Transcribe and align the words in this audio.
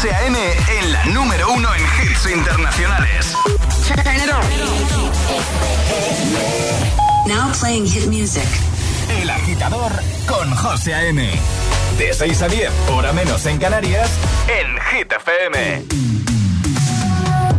José 0.00 0.14
A.M. 0.14 0.38
en 0.80 0.92
la 0.94 1.04
número 1.04 1.52
uno 1.52 1.68
en 1.74 1.82
hits 1.82 2.24
internacionales. 2.34 3.34
Now 7.26 7.52
playing 7.60 7.86
hit 7.86 8.06
music. 8.06 8.48
El 9.20 9.28
agitador 9.28 9.92
con 10.26 10.54
José 10.56 10.94
A.M. 10.94 11.30
De 11.98 12.14
6 12.14 12.40
a 12.40 12.48
10, 12.48 12.70
hora 12.88 13.12
menos 13.12 13.44
en 13.44 13.58
Canarias, 13.58 14.10
en 14.48 14.78
Hit 14.80 15.12
FM. 15.12 15.84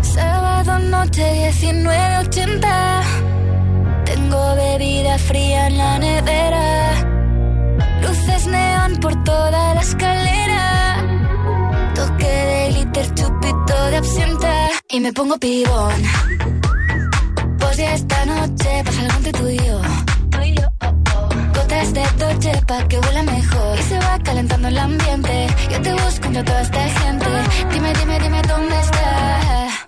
Sábado 0.02 0.80
noche 0.80 1.52
1980. 1.62 3.04
Tengo 4.05 4.55
bebida 4.55 5.20
fría 5.20 5.68
en 5.68 5.78
la 5.78 6.00
nevera. 6.00 6.92
Luces 8.02 8.48
neón 8.48 8.98
por 9.00 9.23
toda 9.23 9.76
la 9.76 9.82
escalera. 9.82 10.41
De 13.90 13.98
absenta. 13.98 14.70
Y 14.90 14.99
me 14.99 15.13
pongo 15.13 15.38
pibón. 15.38 16.02
Pues 17.59 17.77
ya 17.77 17.94
esta 17.94 18.26
noche 18.26 18.84
pasa 18.85 19.02
algo 19.02 19.17
entre 19.17 19.31
tú 19.31 19.48
y 19.49 19.58
yo. 19.58 19.81
De 21.81 22.03
Dolce 22.20 22.52
pa' 22.67 22.88
que 22.88 22.99
huela 22.99 23.23
mejor. 23.23 23.80
Y 23.80 23.84
se 23.84 23.98
va 23.98 24.20
calentando 24.20 24.67
el 24.67 24.77
ambiente. 24.77 25.48
Yo 25.72 25.81
te 25.81 25.94
busco 25.94 26.27
entre 26.27 26.44
toda 26.44 26.62
esta 26.62 26.88
gente. 26.88 27.25
Dime, 27.73 27.94
dime, 27.94 28.20
dime 28.20 28.41
dónde 28.44 28.80
está 28.80 29.70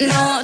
No. 0.00 0.39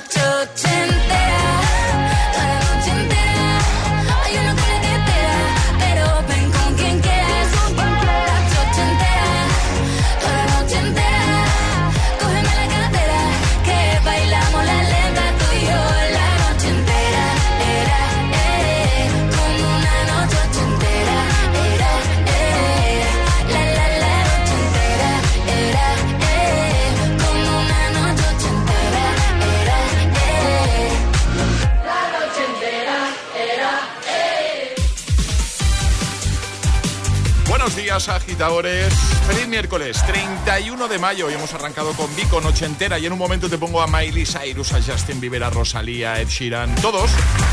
Agitadores. 38.08 38.92
Feliz 39.26 39.48
miércoles, 39.48 40.02
31 40.06 40.88
de 40.88 40.98
mayo 40.98 41.30
y 41.30 41.34
hemos 41.34 41.52
arrancado 41.54 41.92
con 41.92 42.14
Vico 42.14 42.40
Noche 42.40 42.66
Entera 42.66 42.98
y 42.98 43.06
en 43.06 43.12
un 43.12 43.18
momento 43.18 43.48
te 43.48 43.58
pongo 43.58 43.80
a 43.80 43.86
Miley 43.86 44.26
Cyrus, 44.26 44.72
a 44.72 44.82
Justin 44.82 45.20
Bieber, 45.20 45.42
a 45.44 45.50
Rosalía, 45.50 46.20
Ed 46.20 46.28
Sheeran, 46.28 46.74
todos. 46.76 47.10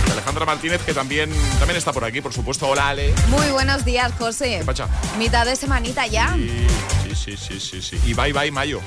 Y 0.07 0.11
Alejandra 0.11 0.45
Martínez 0.45 0.81
que 0.83 0.93
también, 0.93 1.31
también 1.59 1.77
está 1.77 1.91
por 1.91 2.03
aquí, 2.05 2.21
por 2.21 2.33
supuesto. 2.33 2.67
Hola 2.67 2.89
Ale. 2.89 3.13
Muy 3.29 3.49
buenos 3.51 3.85
días, 3.85 4.11
José. 4.17 4.57
¿Qué 4.59 4.65
pacha? 4.65 4.87
Mitad 5.17 5.45
de 5.45 5.55
semanita 5.55 6.07
ya. 6.07 6.35
Sí, 6.35 7.15
sí, 7.15 7.37
sí, 7.37 7.59
sí, 7.59 7.81
sí, 7.81 7.99
Y 8.05 8.13
bye 8.13 8.33
bye 8.33 8.51
mayo. 8.51 8.79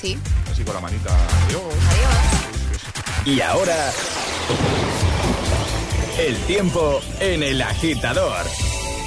Sí. 0.00 0.18
Así 0.50 0.62
con 0.64 0.74
la 0.74 0.80
manita. 0.80 1.10
Adiós. 1.46 1.62
Adiós. 1.90 3.26
Y 3.26 3.40
ahora... 3.40 3.92
El 6.18 6.36
tiempo 6.44 7.00
en 7.18 7.42
el 7.42 7.62
agitador. 7.62 8.44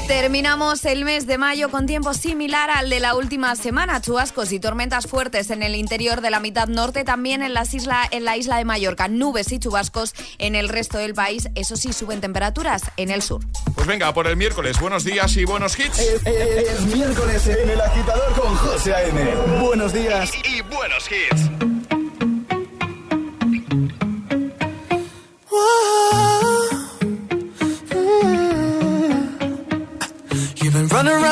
Terminamos 0.07 0.83
el 0.83 1.05
mes 1.05 1.27
de 1.27 1.37
mayo 1.37 1.69
con 1.69 1.85
tiempo 1.85 2.13
similar 2.13 2.69
al 2.69 2.89
de 2.89 2.99
la 2.99 3.15
última 3.15 3.55
semana. 3.55 4.01
Chubascos 4.01 4.51
y 4.51 4.59
tormentas 4.59 5.07
fuertes 5.07 5.49
en 5.49 5.63
el 5.63 5.75
interior 5.75 6.19
de 6.19 6.29
la 6.29 6.41
mitad 6.41 6.67
norte, 6.67 7.05
también 7.05 7.41
en, 7.41 7.53
las 7.53 7.73
isla, 7.73 8.07
en 8.11 8.25
la 8.25 8.35
isla 8.35 8.57
de 8.57 8.65
Mallorca. 8.65 9.07
Nubes 9.07 9.51
y 9.53 9.59
chubascos 9.59 10.13
en 10.39 10.55
el 10.55 10.67
resto 10.67 10.97
del 10.97 11.13
país. 11.13 11.49
Eso 11.55 11.77
sí, 11.77 11.93
suben 11.93 12.19
temperaturas 12.19 12.83
en 12.97 13.11
el 13.11 13.21
sur. 13.21 13.41
Pues 13.75 13.87
venga, 13.87 14.13
por 14.13 14.27
el 14.27 14.35
miércoles. 14.35 14.77
Buenos 14.79 15.05
días 15.05 15.37
y 15.37 15.45
buenos 15.45 15.79
hits. 15.79 15.99
Es, 15.99 16.81
miércoles 16.81 17.47
en 17.47 17.69
el 17.69 17.79
agitador 17.79 18.33
con 18.33 18.55
José 18.55 18.93
A.M. 18.93 19.35
Buenos 19.61 19.93
días 19.93 20.31
y 20.45 20.61
buenos 20.61 21.09
hits. 21.09 21.72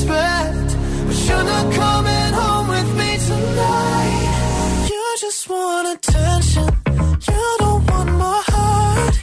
expect. 0.00 0.76
But 1.06 1.18
you're 1.28 1.44
not 1.44 1.72
coming 1.74 2.32
home 2.40 2.68
with 2.68 2.90
me 2.98 3.10
tonight. 3.28 4.88
You 4.90 5.16
just 5.20 5.48
want 5.48 5.86
attention. 5.94 6.68
You 7.28 7.56
don't 7.58 7.90
want 7.90 8.10
my 8.24 8.42
heart. 8.46 9.14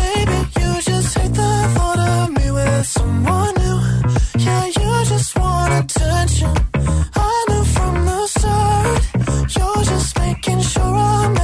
Maybe 0.00 0.38
you 0.60 0.70
just 0.82 1.18
hate 1.18 1.34
the 1.34 1.52
thought 1.74 1.98
of 1.98 2.30
me 2.36 2.50
with 2.50 2.86
someone 2.86 3.54
new. 3.62 3.78
Yeah, 4.44 4.66
you 4.66 5.04
just 5.12 5.38
want 5.38 5.72
attention. 5.84 6.54
I 7.14 7.44
knew 7.48 7.64
from 7.64 7.94
the 8.06 8.26
start. 8.26 9.02
You're 9.56 9.84
just 9.84 10.18
making 10.18 10.60
sure 10.60 10.94
I'm. 10.94 11.37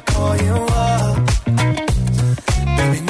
I 0.00 0.12
call 0.12 0.36
you 0.36 0.54
up. 0.54 1.16
Baby, 2.78 3.00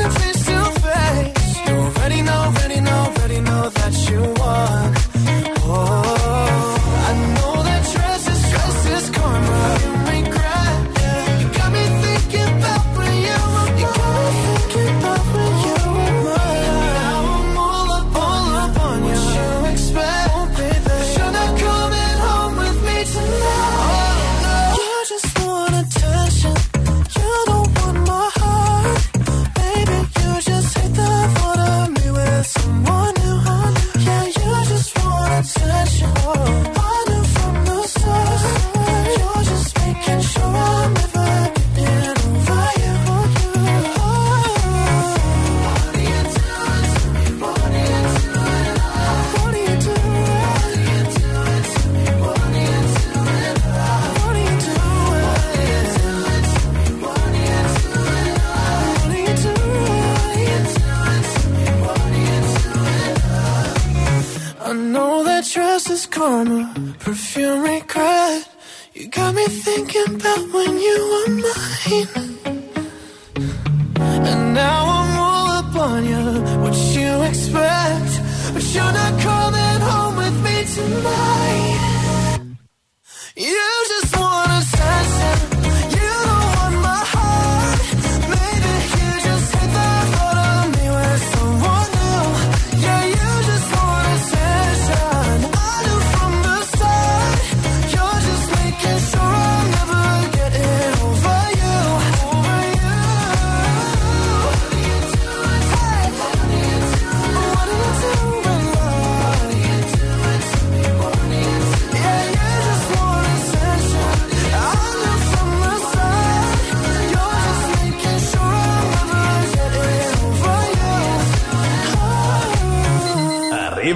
are 0.00 0.10
face 0.10 0.44
to 0.46 0.58
face, 0.80 1.68
you 1.68 1.74
already 1.74 2.22
know, 2.22 2.32
already 2.32 2.80
know, 2.80 3.12
already 3.16 3.40
know 3.40 3.68
that 3.68 4.10
you 4.10 4.20
want. 4.40 5.07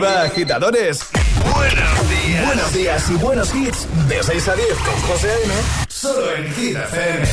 Agitadores. 0.01 1.01
Buenos 1.55 2.09
días. 2.09 2.47
Buenos 2.47 2.73
días 2.73 3.11
y 3.11 3.15
buenos 3.17 3.55
hits. 3.55 3.87
De 4.09 4.23
6 4.23 4.49
a 4.49 4.55
10 4.55 4.69
con 4.79 5.01
José 5.03 5.31
A.M. 5.31 5.55
Solo 5.89 6.35
en 6.35 6.55
Hit 6.55 6.77
FM. 6.77 7.29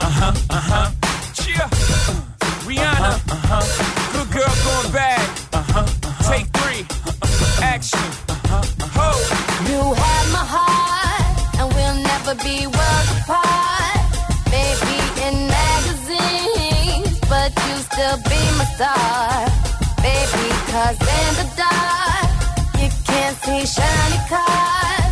Ajá, 0.00 0.34
ajá. 0.48 0.92
Chia. 1.32 1.68
Rihanna. 2.66 3.18
Ajá. 3.30 3.60
Good 4.12 4.30
girl 4.32 4.54
going 4.64 4.92
bad. 4.92 5.20
Ajá. 5.52 5.84
Take 6.28 6.46
three. 6.52 6.86
Action. 7.62 8.00
Ho. 8.50 9.12
You 9.66 9.94
have 9.94 10.32
my 10.32 10.44
heart, 10.44 11.60
and 11.60 11.74
we'll 11.74 12.02
never 12.02 12.34
be 12.44 12.66
worlds 12.66 13.10
apart. 13.22 14.00
Maybe 14.50 14.96
in 15.26 15.48
magazines, 15.48 17.18
but 17.28 17.52
you 17.66 17.76
still 17.88 18.16
be 18.28 18.40
my 18.58 18.64
star. 18.76 19.33
Cause 20.84 21.00
in 21.00 21.34
the 21.36 21.48
dark, 21.56 22.28
you 22.78 22.90
can't 23.06 23.36
see 23.38 23.64
shiny 23.64 24.28
cars. 24.28 25.03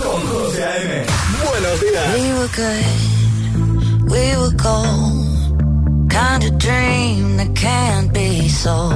Con 0.00 0.26
José 0.26 0.64
A.M. 0.64 1.04
Buenos 1.44 1.80
días. 1.80 2.14
We 4.08 4.36
were 4.36 4.56
we. 4.56 6.08
Kind 6.08 6.44
of 6.44 6.58
dream 6.58 7.36
that 7.36 7.54
can't 7.54 8.12
be 8.12 8.48
sold. 8.48 8.95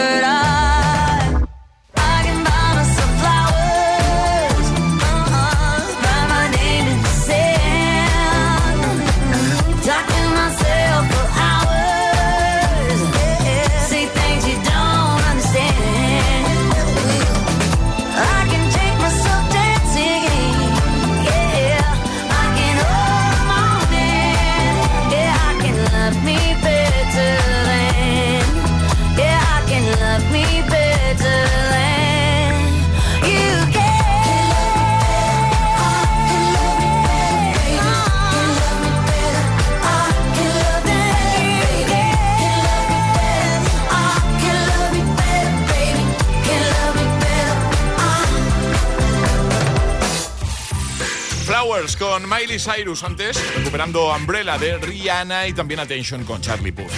Miley 52.51 52.59
Cyrus 52.59 53.03
antes, 53.03 53.41
recuperando 53.55 54.13
Umbrella 54.13 54.57
de 54.57 54.77
Rihanna 54.77 55.47
y 55.47 55.53
también 55.53 55.79
Attention 55.79 56.25
con 56.25 56.41
Charlie 56.41 56.73
Puth. 56.73 56.91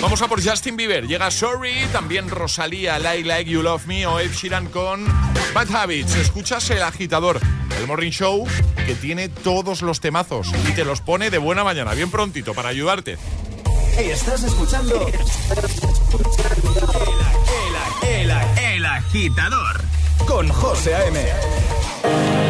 Vamos 0.00 0.22
a 0.22 0.28
por 0.28 0.40
Justin 0.40 0.76
Bieber, 0.76 1.04
llega 1.08 1.32
Sorry, 1.32 1.84
también 1.92 2.28
Rosalía, 2.30 2.96
Like 3.00 3.24
Like 3.26 3.50
You 3.50 3.60
Love 3.60 3.86
Me 3.86 4.06
o 4.06 4.20
Ed 4.20 4.30
Sheeran 4.30 4.66
con 4.66 5.04
Bad 5.52 5.74
Habits. 5.74 6.14
Escuchas 6.14 6.70
el 6.70 6.82
agitador, 6.82 7.40
el 7.80 7.88
morning 7.88 8.12
show 8.12 8.46
que 8.86 8.94
tiene 8.94 9.28
todos 9.28 9.82
los 9.82 9.98
temazos 9.98 10.46
y 10.68 10.72
te 10.74 10.84
los 10.84 11.00
pone 11.00 11.28
de 11.30 11.38
buena 11.38 11.64
mañana, 11.64 11.92
bien 11.94 12.12
prontito, 12.12 12.54
para 12.54 12.68
ayudarte. 12.68 13.18
Estás 13.98 14.44
escuchando 14.44 15.08
el, 18.02 18.08
el- 18.08 18.30
el- 18.76 18.86
agitador 18.86 19.80
con 20.28 20.48
José 20.50 20.94
A.M. 20.94 22.49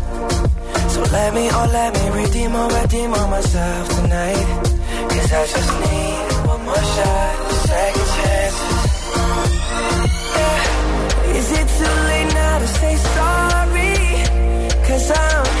So 1.01 1.11
let 1.13 1.33
me, 1.33 1.49
oh 1.49 1.67
let 1.73 1.93
me 1.95 2.21
redeem 2.21 2.55
or 2.55 2.67
redeem 2.69 3.11
on 3.11 3.29
myself 3.31 3.89
tonight 3.89 4.45
Cause 5.09 5.33
I 5.33 5.47
just 5.47 5.71
need 5.81 6.47
one 6.47 6.63
more 6.63 6.75
shot, 6.93 7.51
second 7.65 8.07
chances 8.17 8.81
yeah. 10.37 11.37
Is 11.37 11.51
it 11.59 11.67
too 11.77 11.95
late 12.09 12.33
now 12.35 12.59
to 12.59 12.67
say 12.67 12.95
sorry? 13.17 13.97
Cause 14.87 15.11
I'm 15.11 15.60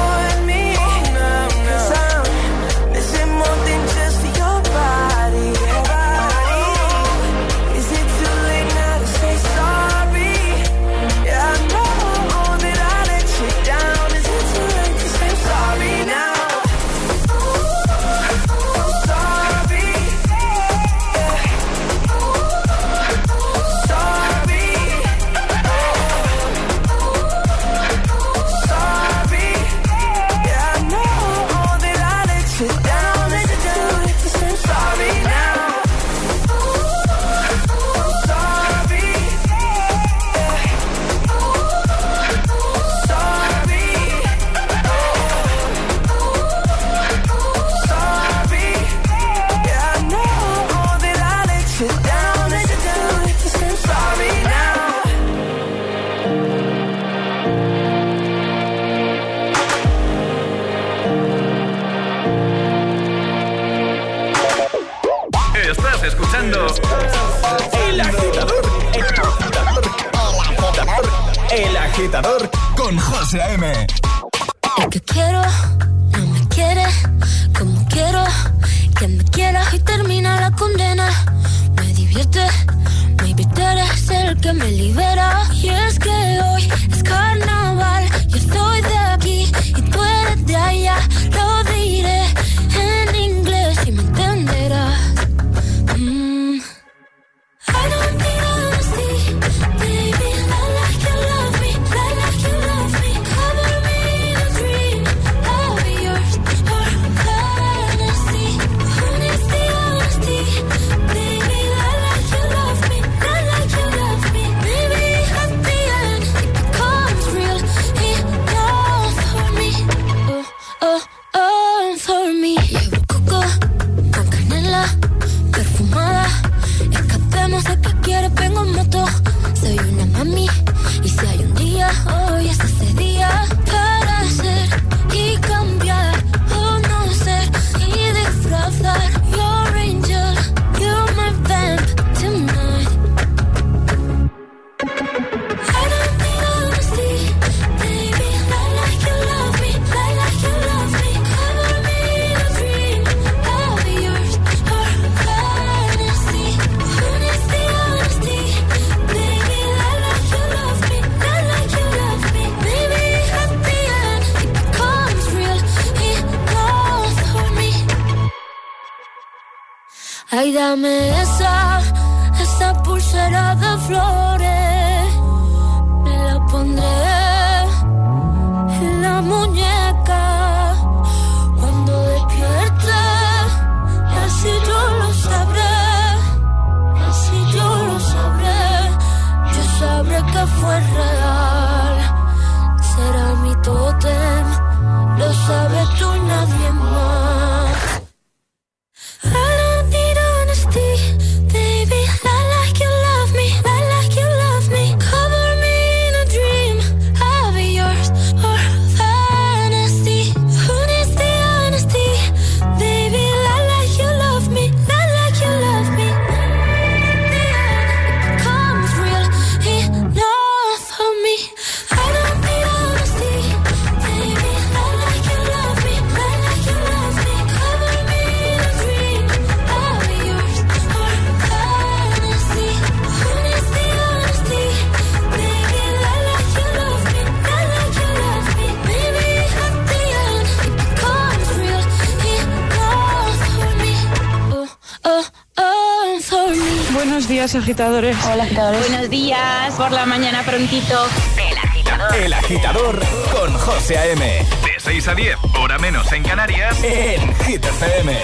días, 247.41 247.55
agitadores. 247.55 248.17
Hola, 248.31 248.43
agitadores. 248.43 248.87
Buenos 248.87 249.09
días, 249.09 249.73
por 249.73 249.91
la 249.91 250.05
mañana 250.05 250.43
prontito. 250.43 251.07
El 251.49 251.57
agitador. 251.57 252.15
El 252.15 252.33
agitador 252.33 252.99
con 253.31 253.53
José 253.53 253.97
A.M. 253.97 254.23
De 254.63 254.79
6 254.79 255.07
a 255.07 255.15
10, 255.15 255.37
hora 255.59 255.79
menos 255.79 256.11
en 256.11 256.21
Canarias, 256.21 256.77
en 256.83 257.35
Hit 257.45 257.65
FM. 257.65 258.15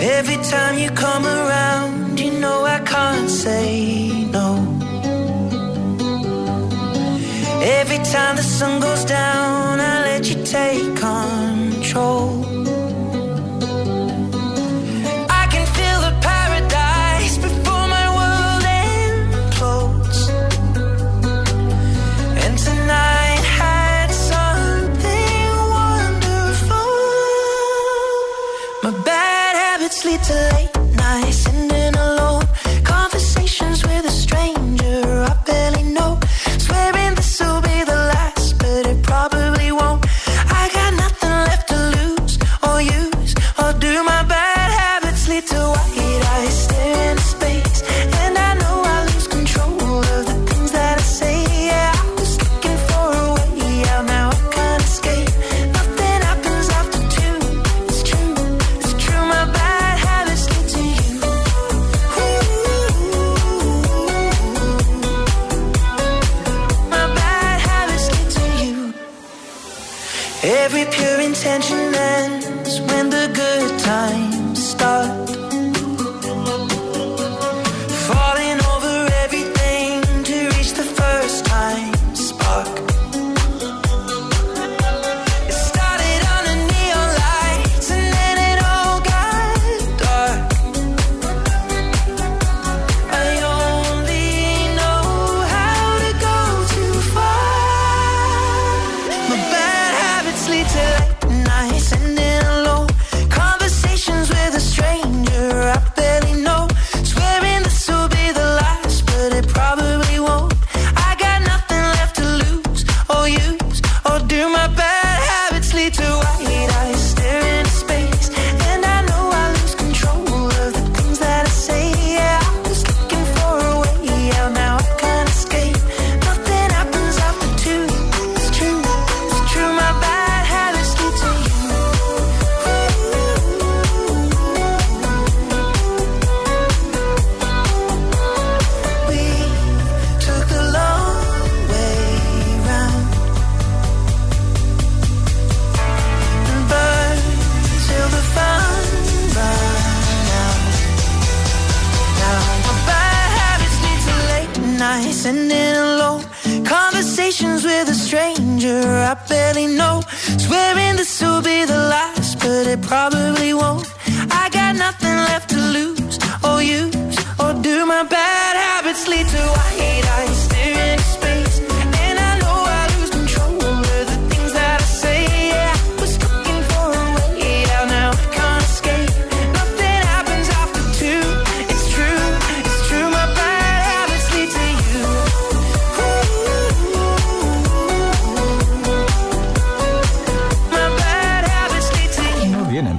Every 0.00 0.38
time 0.38 0.78
you 0.78 0.90
come 0.94 1.26
around, 1.26 2.18
you 2.18 2.30
know 2.40 2.64
I 2.64 2.80
can't 2.80 3.28
say 3.28 4.26
no. 4.32 4.56
Every 7.62 7.98
time 7.98 8.36
the 8.36 8.42
sun 8.42 8.80
goes 8.80 9.04
down, 9.04 9.80
I 9.80 9.95
let 10.16 10.30
you 10.30 10.42
take 10.44 10.96
control. 10.96 12.35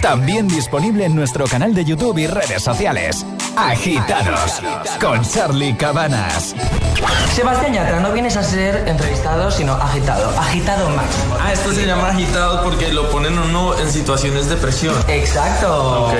También 0.00 0.48
disponible 0.48 1.04
en 1.04 1.14
nuestro 1.14 1.46
canal 1.46 1.74
de 1.74 1.84
YouTube 1.84 2.18
y 2.18 2.26
redes 2.26 2.62
sociales. 2.62 3.24
Agitados 3.56 4.60
con 5.00 5.22
Charlie 5.22 5.74
Cabanas. 5.76 6.54
Sebastián 7.34 7.74
Yatra, 7.74 8.00
no 8.00 8.12
vienes 8.12 8.36
a 8.36 8.42
ser 8.42 8.88
entrevistado, 8.88 9.50
sino 9.50 9.74
agitado. 9.74 10.30
Agitado 10.38 10.88
máximo. 10.90 11.36
Ah, 11.40 11.52
esto 11.52 11.72
se 11.72 11.86
llama 11.86 12.08
agitado 12.08 12.62
porque 12.62 12.92
lo 12.92 13.10
ponen 13.10 13.38
uno 13.38 13.78
en 13.78 13.90
situaciones 13.90 14.48
de 14.48 14.56
presión. 14.56 14.94
Exacto. 15.08 16.06
Ok. 16.06 16.14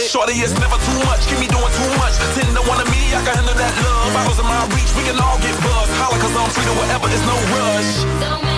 Shorty, 0.00 0.32
it's 0.40 0.54
never 0.54 0.78
too 0.80 0.98
much. 1.04 1.26
Keep 1.28 1.40
me 1.40 1.46
doing 1.48 1.72
too 1.72 1.90
much. 2.00 2.16
Ten 2.32 2.54
to 2.54 2.62
one 2.64 2.80
of 2.80 2.88
me, 2.88 3.12
I 3.12 3.20
can 3.24 3.36
handle 3.36 3.54
that 3.54 3.72
love. 3.84 4.14
Bottles 4.14 4.38
in 4.38 4.46
my 4.46 4.64
reach, 4.72 4.88
we 4.96 5.02
can 5.04 5.20
all 5.20 5.36
get 5.38 5.52
buzzed. 5.60 5.92
Holla, 6.00 6.16
cause 6.16 6.32
I'm 6.32 6.48
free 6.48 6.72
whatever, 6.80 7.08
it's 7.12 7.24
no 7.28 7.36
rush. 7.52 8.51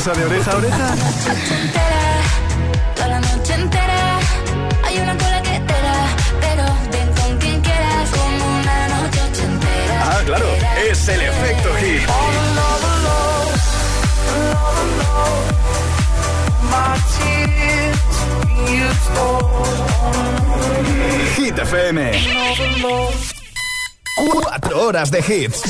Sonrisa 0.00 0.12
de 0.12 0.24
oreja 0.26 0.50
a 0.52 0.56
oreja? 0.56 0.94
entera, 1.60 2.22
toda 2.94 3.08
la 3.08 3.20
noche 3.20 3.54
entera. 3.54 4.18
Hay 4.84 4.98
una 4.98 5.16
cola 5.16 5.42
que 5.42 5.60
te 5.60 5.72
da, 5.72 6.16
pero 6.40 6.64
ven 6.92 7.12
con 7.14 7.38
quien 7.38 7.60
quieras, 7.60 8.10
como 8.10 8.58
una 8.60 8.88
noche 8.88 9.42
entera. 9.42 10.04
Ah, 10.04 10.22
claro, 10.24 10.46
es 10.88 11.08
el 11.08 11.22
efecto 11.22 11.74
hit. 11.80 12.08
Hit 21.36 21.58
FM. 21.58 22.12
Cuatro 24.16 24.86
horas 24.86 25.10
de 25.10 25.18
hits. 25.20 25.62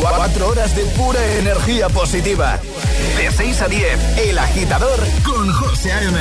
Cuatro 0.00 0.48
horas 0.48 0.74
de 0.76 0.82
pura 0.96 1.24
energía 1.38 1.88
positiva. 1.88 2.58
De 3.32 3.44
6 3.44 3.62
a 3.62 3.68
10, 3.68 4.18
El 4.18 4.38
Agitador 4.38 5.00
con 5.22 5.50
José 5.52 5.92
A.M. 5.92 6.16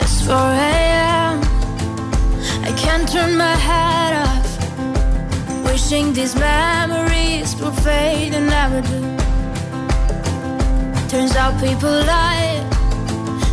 It's 0.00 0.26
4 0.26 0.34
a.m. 0.34 1.40
I 2.64 2.72
can't 2.76 3.06
turn 3.10 3.36
my 3.36 3.54
head 3.54 4.14
off. 4.24 4.48
Wishing 5.64 6.12
these 6.14 6.34
memories 6.36 7.54
will 7.56 7.72
fade 7.72 8.34
and 8.34 8.46
never 8.48 8.80
do. 8.80 9.00
Turns 11.08 11.36
out 11.36 11.60
people 11.60 11.90
lie. 11.90 12.64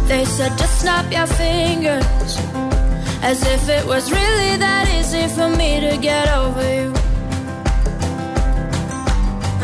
They 0.08 0.26
said 0.26 0.58
just 0.58 0.80
snap 0.82 1.12
your 1.12 1.28
fingers. 1.28 2.38
As 3.22 3.41
if 3.46 3.67
it 3.67 3.86
was 3.86 4.12
really 4.12 4.58
that 4.58 4.88
easy 4.98 5.28
for 5.28 5.50
me 5.50 5.80
to 5.82 5.98
get 5.98 6.30
over 6.34 6.63
you. 6.76 7.03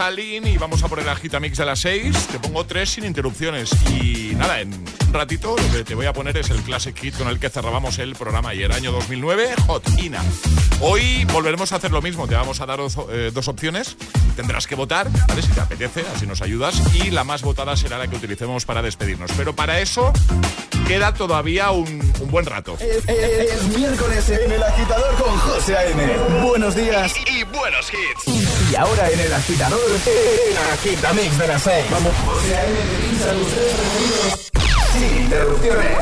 Con 0.00 0.06
Rosalín 0.06 0.46
y 0.46 0.56
vamos 0.56 0.82
a 0.82 0.88
poner 0.88 1.04
la 1.04 1.14
gita 1.14 1.38
mix 1.40 1.58
de 1.58 1.66
las 1.66 1.80
6. 1.80 2.28
Te 2.32 2.38
pongo 2.38 2.64
tres 2.64 2.88
sin 2.90 3.04
interrupciones. 3.04 3.70
Y 4.02 4.32
nada, 4.34 4.60
en 4.60 4.72
un 4.72 5.12
ratito 5.12 5.54
lo 5.56 5.72
que 5.78 5.84
te 5.84 5.94
voy 5.94 6.06
a 6.06 6.12
poner 6.14 6.36
es 6.38 6.48
el 6.48 6.62
Classic 6.62 6.96
Hit 6.98 7.16
con 7.18 7.28
el 7.28 7.38
que 7.38 7.50
cerrábamos 7.50 7.98
el 7.98 8.14
programa 8.16 8.48
ayer, 8.50 8.72
año 8.72 8.92
2009, 8.92 9.50
Hot 9.66 9.84
Ina. 9.98 10.22
Hoy 10.80 11.26
volveremos 11.26 11.72
a 11.72 11.76
hacer 11.76 11.90
lo 11.90 12.00
mismo. 12.00 12.26
Te 12.26 12.34
vamos 12.34 12.60
a 12.62 12.66
dar 12.66 12.78
dos, 12.78 12.96
eh, 13.10 13.30
dos 13.34 13.48
opciones. 13.48 13.96
Tendrás 14.36 14.66
que 14.66 14.74
votar, 14.74 15.08
¿vale? 15.28 15.42
Si 15.42 15.48
te 15.48 15.60
apetece, 15.60 16.02
así 16.16 16.26
nos 16.26 16.40
ayudas. 16.40 16.80
Y 16.94 17.10
la 17.10 17.24
más 17.24 17.42
votada 17.42 17.76
será 17.76 17.98
la 17.98 18.08
que 18.08 18.16
utilicemos 18.16 18.64
para 18.64 18.80
despedirnos. 18.80 19.30
Pero 19.36 19.54
para 19.54 19.80
eso 19.80 20.12
queda 20.88 21.12
todavía 21.12 21.72
un, 21.72 21.86
un 22.20 22.30
buen 22.30 22.46
rato. 22.46 22.76
Es, 22.80 23.04
es- 23.06 23.52
es 23.52 23.62
miércoles 23.76 24.28
en 24.30 24.50
El 24.52 24.62
Agitador 24.62 25.14
con 25.16 25.36
José 25.40 25.76
A.M. 25.76 26.16
Buenos 26.42 26.74
días 26.74 27.12
y 27.30 27.44
buenos 27.44 27.90
hits. 27.92 28.39
Y 28.70 28.76
ahora 28.76 29.10
en 29.10 29.18
el 29.18 29.32
agitador, 29.32 29.80
en 30.06 30.56
Agita 30.72 31.12
Mix 31.12 31.36
de 31.38 31.48
las 31.48 31.62
6. 31.62 31.86
Vamos. 31.90 32.12
Sin 34.92 35.24
interrupciones. 35.24 35.98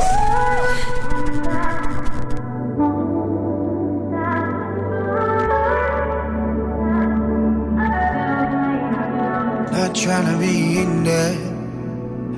Not 9.71 9.95
trying 9.95 10.25
to 10.27 10.37
be 10.37 10.79
in 10.79 11.03
there, 11.03 11.37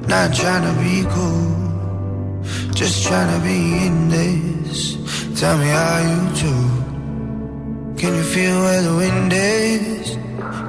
not 0.08 0.34
trying 0.34 0.64
to 0.64 0.74
be 0.80 1.04
cool, 1.10 2.44
just 2.74 3.06
trying 3.06 3.38
to 3.38 3.40
be 3.44 3.86
in 3.86 4.10
this. 4.10 4.96
Tell 5.38 5.58
me 5.58 5.68
how 5.68 6.00
you 6.00 6.30
do. 6.40 6.82
Can 7.98 8.16
you 8.16 8.24
feel 8.24 8.62
where 8.62 8.82
the 8.82 8.96
wind 8.96 9.34
is? 9.34 10.21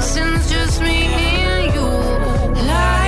since 0.00 0.50
just 0.50 0.80
me 0.80 1.06
and 1.06 1.74
you. 1.74 2.66
Life 2.66 3.07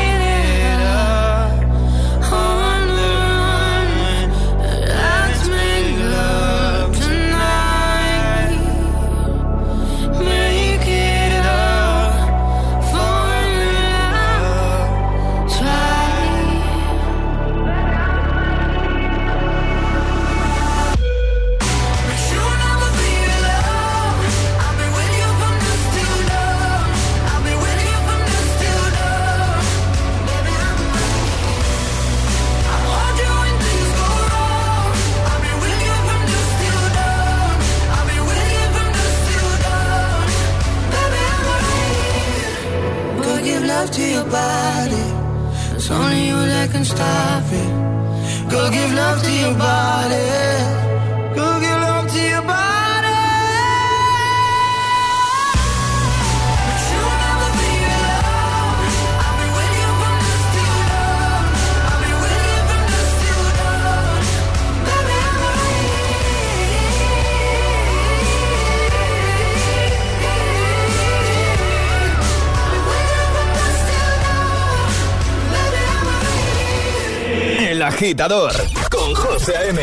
agitador 78.00 78.52
con 78.90 79.14
José 79.14 79.54
A.M. 79.58 79.78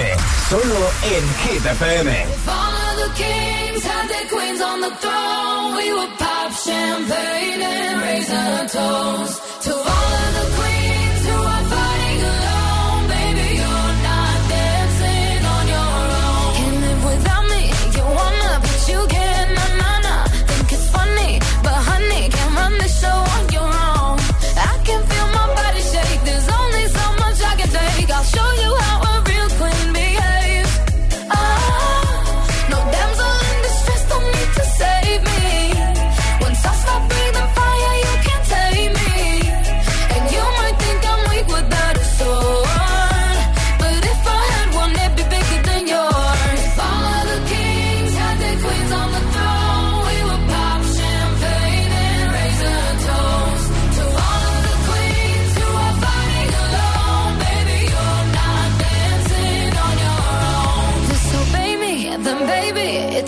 Solo 0.50 0.90
en 1.04 1.24
Hit 1.44 1.64
FM. 1.64 2.24
If 2.24 2.50
all 2.50 2.56
of 2.56 2.98
the 2.98 3.14
kings 3.16 3.84
had 3.86 4.10
their 4.10 4.28
queens 4.28 4.60
on 4.60 4.82
the 4.82 4.90
throne, 4.96 5.76
we 5.76 5.94
would 5.94 6.18
pop 6.18 6.52
champagne 6.52 7.62
and 7.62 8.02
raise 8.02 8.30
a 8.32 8.68
toast. 8.70 9.57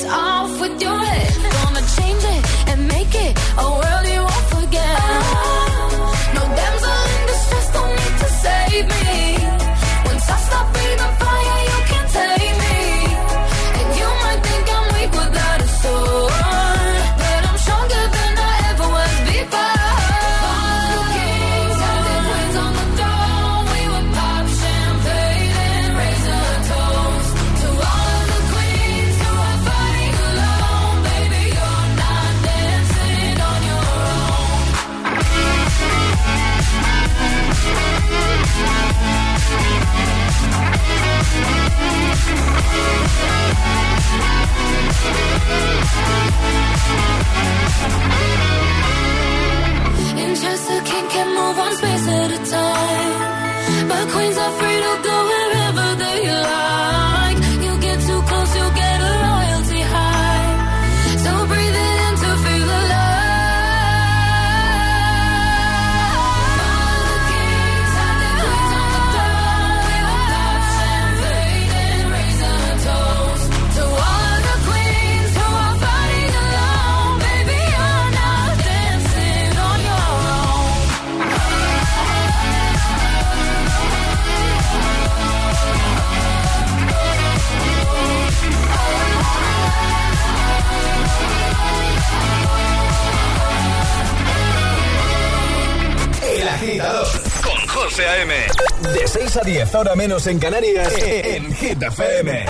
it's 0.01 0.09
all 0.09 0.28
A.M. 98.09 98.33
De 98.91 99.07
6 99.07 99.37
a 99.37 99.41
10, 99.41 99.75
ahora 99.75 99.95
menos 99.95 100.25
en 100.25 100.39
Canarias, 100.39 100.91
en 100.97 101.53
Hit 101.53 101.83
FM. 101.83 102.43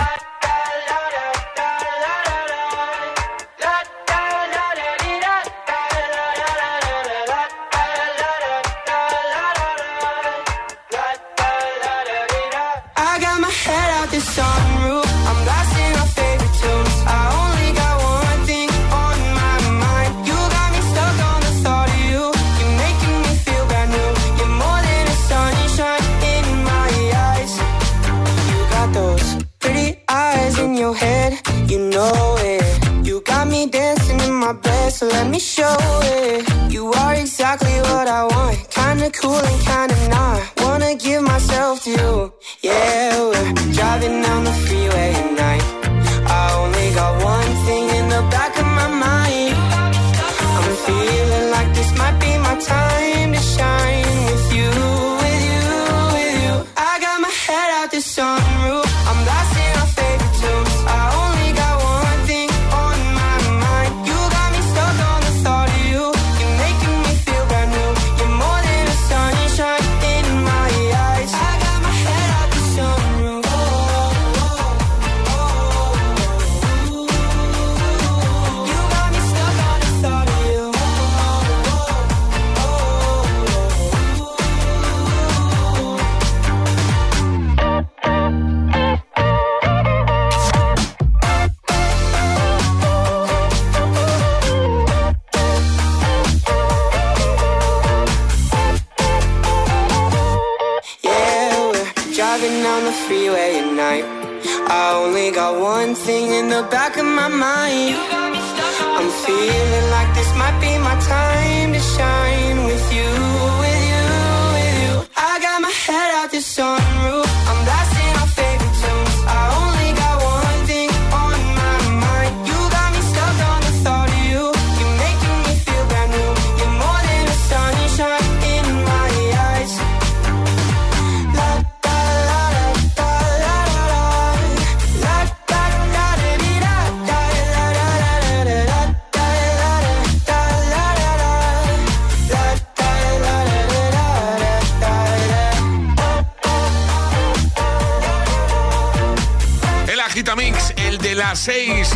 I 12.95 13.19
got 13.19 13.41
my 13.41 13.49
head 13.49 13.89
out 13.99 14.09
the 14.11 14.21
sunroof. 14.21 14.58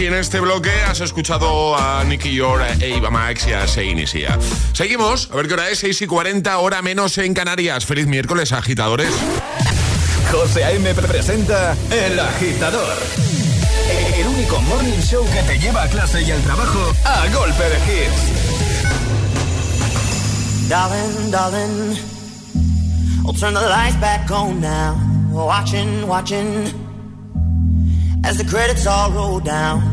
6. 0.04 0.06
Y 0.06 0.08
en 0.08 0.14
este 0.16 0.40
bloque 0.40 0.72
has 0.88 1.00
escuchado 1.00 1.76
a 1.78 2.04
Nicky 2.04 2.34
York, 2.34 2.64
e 2.82 2.96
Eva 2.96 3.10
Max 3.10 3.48
y 3.48 3.54
a 3.54 3.68
Sein 3.68 4.00
y 4.00 4.08
Sia. 4.08 4.38
Seguimos, 4.74 5.30
a 5.32 5.36
ver 5.36 5.48
qué 5.48 5.54
hora 5.54 5.70
es, 5.70 5.80
6 5.80 6.02
y 6.02 6.08
40, 6.08 6.58
hora 6.58 6.82
menos 6.82 7.18
en 7.18 7.34
Canarias. 7.34 7.86
Feliz 7.86 8.08
miércoles, 8.08 8.52
agitadores. 8.52 9.14
José 10.32 10.66
A.M. 10.66 10.94
presenta 10.96 11.76
El 11.92 12.20
Agitador. 12.20 12.98
El 14.18 14.28
único 14.28 14.62
morning 14.62 15.00
show 15.02 15.26
que 15.32 15.42
te 15.44 15.60
lleva 15.60 15.84
a 15.84 15.88
clase 15.88 16.22
y 16.22 16.32
al 16.32 16.42
trabajo 16.42 16.94
a 17.06 17.28
golpe 17.30 17.64
de 17.64 17.78
hits. 17.78 18.40
Darling, 20.70 21.32
darling, 21.32 21.98
I'll 23.26 23.34
turn 23.34 23.54
the 23.54 23.62
lights 23.62 23.98
back 23.98 24.30
on 24.32 24.60
now. 24.60 24.98
Watching, 25.32 26.08
watching, 26.08 26.68
as 28.24 28.38
the 28.38 28.46
credits 28.46 28.88
all 28.88 29.12
roll 29.12 29.40
down. 29.40 29.93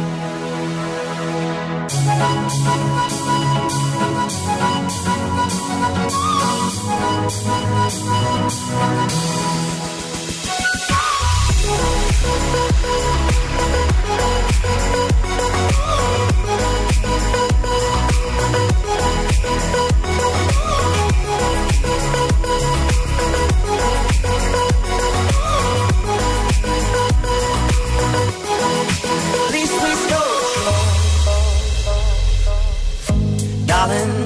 At 2.11 2.51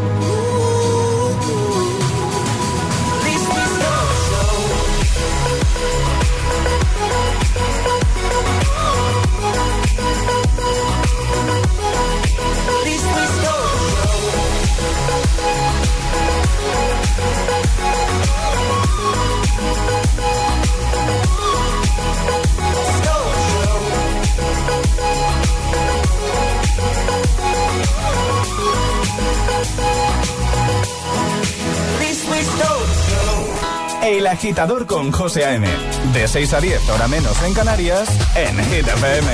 El 34.24 34.28
agitador 34.28 34.88
con 34.88 35.12
José 35.12 35.44
A.M. 35.44 35.68
De 36.14 36.30
6 36.30 36.54
a 36.54 36.62
10, 36.62 36.90
hora 36.92 37.10
menos 37.10 37.44
en 37.44 37.54
Canarias, 37.54 38.08
en 38.38 38.58
Hit 38.58 38.88
FM. 38.88 39.28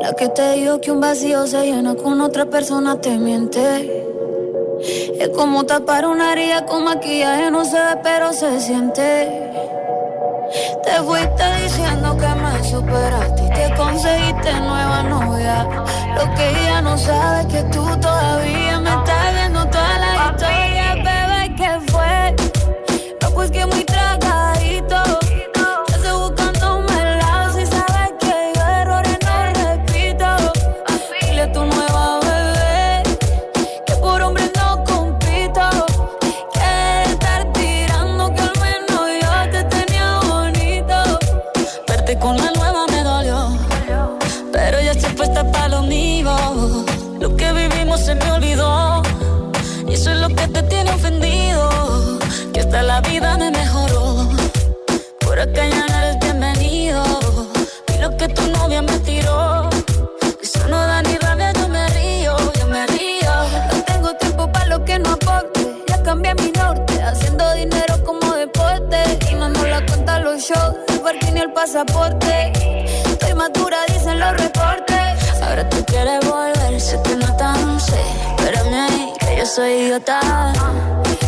La 0.00 0.12
que 0.14 0.28
te 0.30 0.54
dijo 0.54 0.80
que 0.80 0.90
un 0.90 1.00
vacío 1.00 1.46
se 1.46 1.62
llena 1.62 1.94
con 1.94 2.20
otra 2.20 2.46
persona 2.46 3.00
te 3.00 3.16
miente. 3.18 4.04
Es 5.20 5.28
como 5.28 5.66
tapar 5.66 6.04
una 6.04 6.32
herida 6.32 6.66
con 6.66 6.82
maquillaje, 6.82 7.52
no 7.52 7.64
se 7.64 7.78
ve, 7.78 8.00
pero 8.02 8.32
se 8.32 8.60
siente. 8.60 9.52
Te 10.82 11.00
fuiste 11.04 11.62
diciendo 11.62 12.16
que 12.16 12.26
me 12.26 12.64
superaste 12.68 13.35
conseguiste 13.96 14.52
nueva 14.60 15.02
novia. 15.04 15.66
Lo 16.16 16.34
que 16.34 16.50
ella 16.50 16.82
no 16.82 16.98
sabe 16.98 17.40
es 17.40 17.46
que 17.46 17.62
tú 17.72 17.82
todavía 17.98 18.65
pasaporte. 71.76 72.52
Estoy 73.04 73.34
madura, 73.34 73.78
dicen 73.88 74.18
los 74.18 74.32
reportes. 74.32 75.42
Ahora 75.42 75.68
tú 75.68 75.84
quieres 75.84 76.26
volver, 76.26 76.80
sé 76.80 76.98
que 77.02 77.16
no 77.16 77.36
tan 77.36 77.78
sé. 77.80 78.00
Espérame 78.36 79.12
que 79.18 79.36
yo 79.36 79.46
soy 79.46 79.72
idiota. 79.72 80.20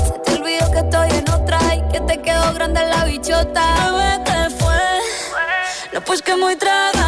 Se 0.06 0.18
te 0.24 0.40
olvidó 0.40 0.70
que 0.70 0.78
estoy 0.78 1.10
en 1.10 1.28
otra 1.30 1.58
y 1.74 1.82
que 1.92 2.00
te 2.00 2.22
quedó 2.22 2.54
grande 2.54 2.80
la 2.82 3.04
bichota. 3.04 3.62
Bebé, 3.92 4.24
¿qué 4.24 4.50
fue? 4.58 4.80
No, 5.92 6.00
pues 6.00 6.22
que 6.22 6.34
muy 6.36 6.56
tragadito. 6.56 7.07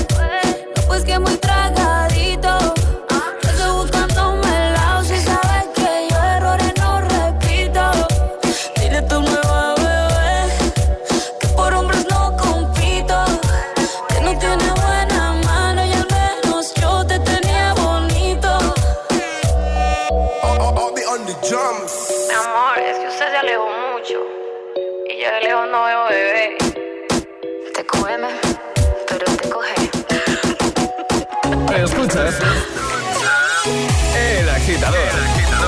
Que 1.05 1.17
muy 1.17 1.35
tragadito. 1.37 2.00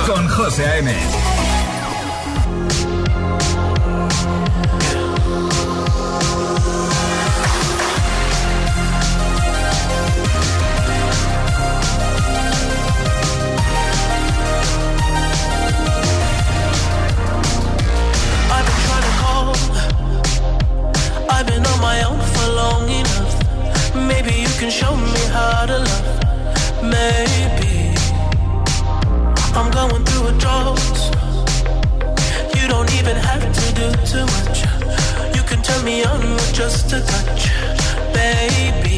Con 0.05 0.27
José 0.27 0.65
A.M. 0.65 1.32
just 36.63 36.93
a 36.93 37.01
touch, 37.01 37.49
baby. 38.13 38.92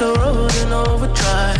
the 0.00 0.14
road 0.14 0.54
in 0.56 0.72
overdrive. 0.72 1.59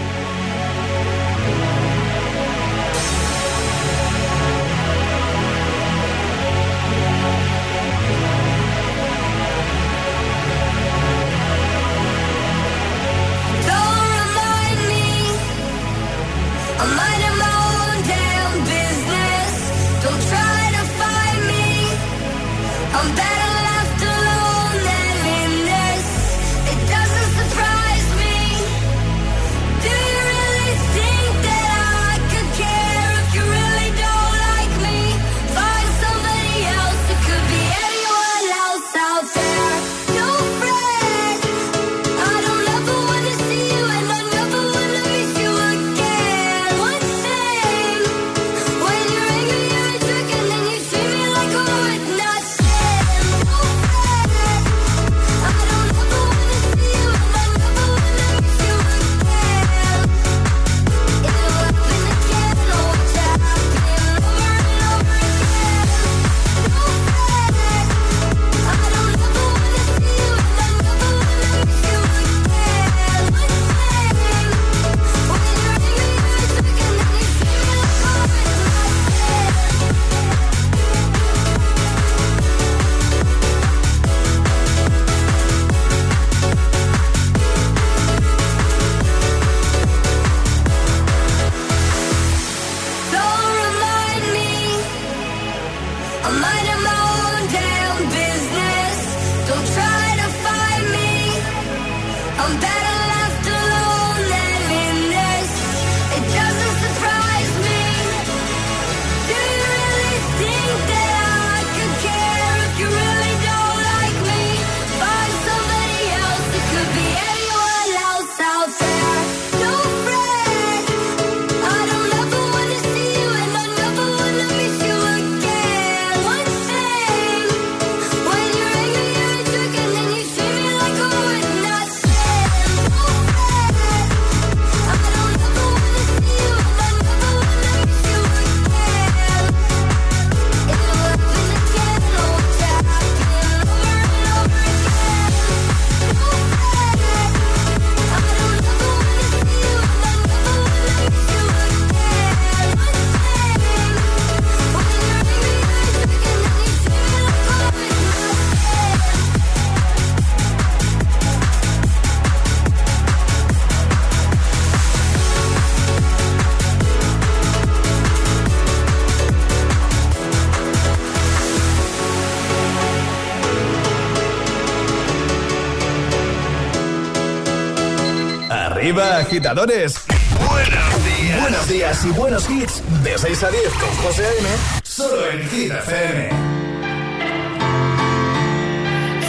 Arriba, 178.91 179.19
agitadores. 179.19 180.01
Buenos 180.49 181.05
días. 181.05 181.41
Buenos 181.41 181.69
días 181.69 182.03
y 182.03 182.09
buenos 182.09 182.49
hits. 182.49 182.81
De 183.05 183.17
6 183.17 183.43
a 183.43 183.49
10 183.49 183.63
con 183.75 183.89
José 184.03 184.25
A.M. 184.25 184.49
Solo 184.83 185.31
en 185.31 185.49
Hit 185.49 185.71
FM. 185.71 186.29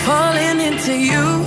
Falling 0.04 0.60
into 0.60 0.92
you, 0.92 1.44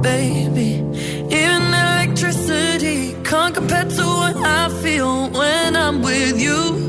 baby. 0.00 0.82
Even 1.28 1.74
electricity 1.74 3.14
can't 3.24 3.54
compare 3.54 3.84
to 3.84 4.02
what 4.02 4.36
I 4.36 4.70
feel 4.82 5.28
when 5.32 5.76
I'm 5.76 6.00
with 6.00 6.40
you. 6.40 6.79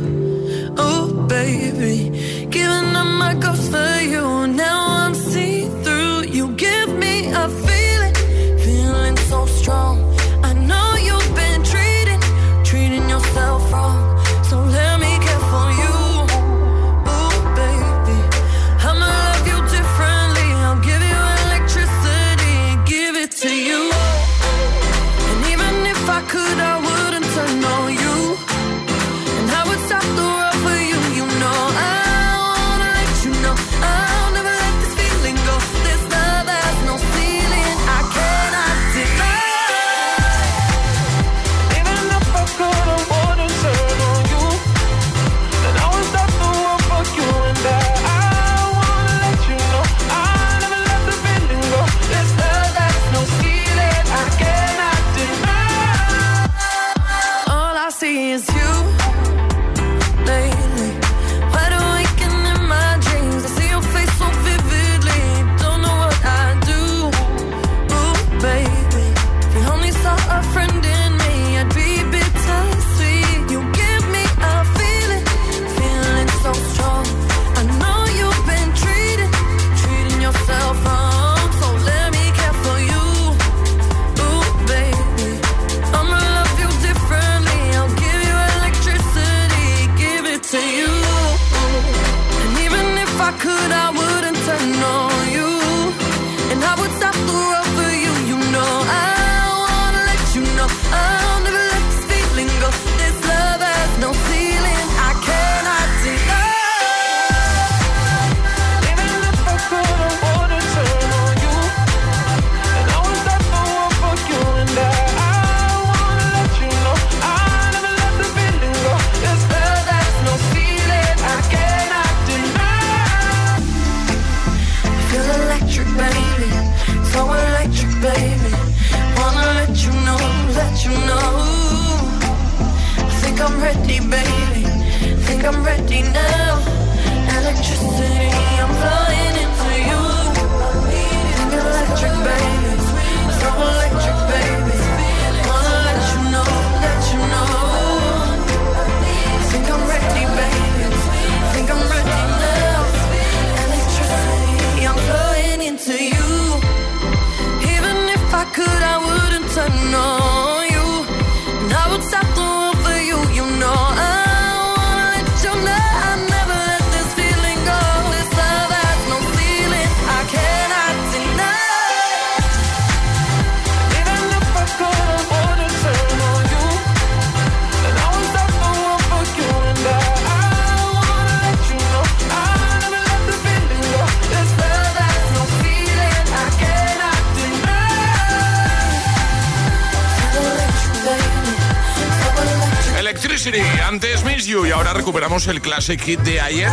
Electricity. 193.31 193.63
Antes 193.87 194.25
Miss 194.25 194.45
You 194.45 194.65
y 194.65 194.71
ahora 194.71 194.91
recuperamos 194.91 195.47
el 195.47 195.61
Classic 195.61 195.97
Hit 196.01 196.19
de 196.19 196.41
ayer. 196.41 196.67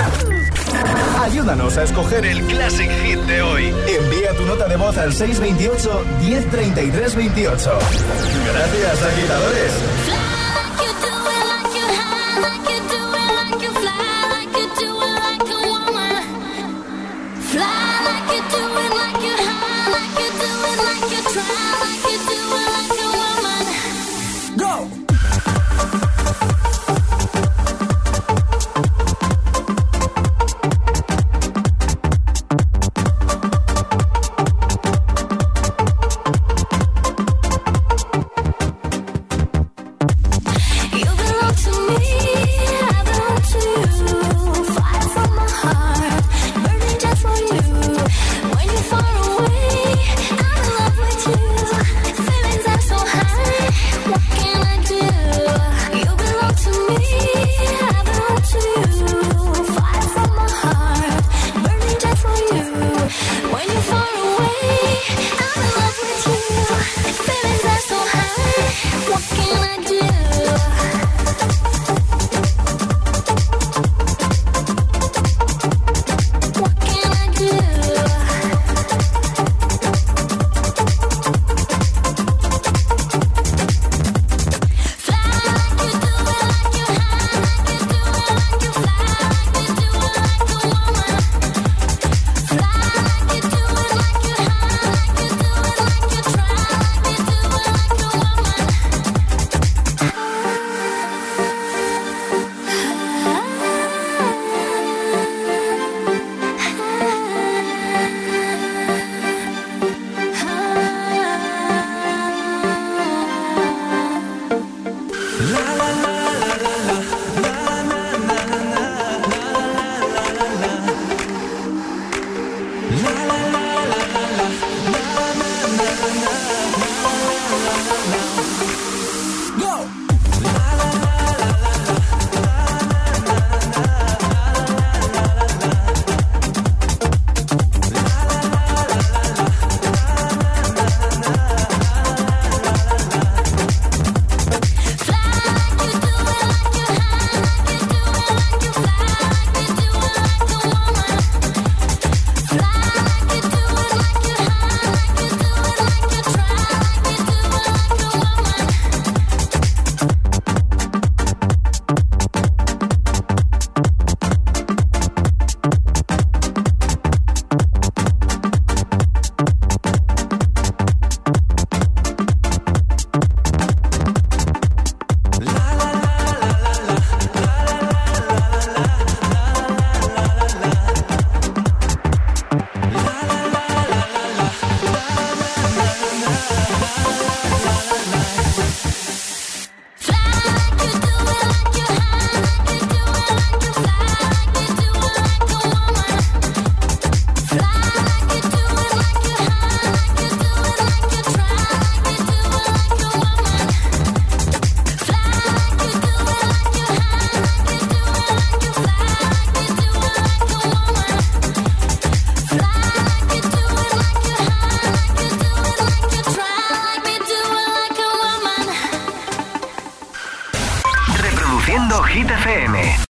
Ayúdanos 1.22 1.76
a 1.76 1.84
escoger 1.84 2.26
el 2.26 2.42
Classic 2.46 2.90
Hit 3.04 3.20
de 3.20 3.42
hoy. 3.42 3.72
Envía 3.86 4.34
tu 4.36 4.44
nota 4.44 4.66
de 4.66 4.76
voz 4.76 4.98
al 4.98 5.12
628-103328. 5.12 7.78
Gracias, 8.44 9.02
agitadores. 9.04 9.72